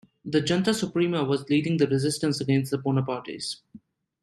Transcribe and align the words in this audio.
The 0.25 0.41
"Junta 0.41 0.73
Suprema" 0.73 1.23
was 1.23 1.47
leading 1.51 1.77
the 1.77 1.85
resistance 1.85 2.41
against 2.41 2.71
the 2.71 2.79
Bonapartes. 2.79 3.57